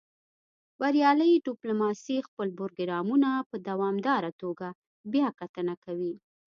بریالۍ 0.79 1.33
ډیپلوماسي 1.47 2.17
خپل 2.27 2.47
پروګرامونه 2.57 3.29
په 3.49 3.55
دوامداره 3.67 4.31
توګه 4.41 4.67
بیاکتنه 5.13 5.73
کوي 5.83 6.13